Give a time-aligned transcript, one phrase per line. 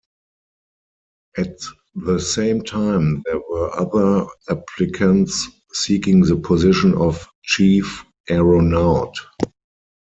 [1.37, 1.59] At
[1.93, 9.13] the same time, there were other applicants seeking the position of Chief Aeronaut.